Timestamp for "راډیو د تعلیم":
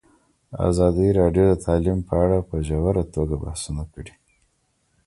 1.19-1.99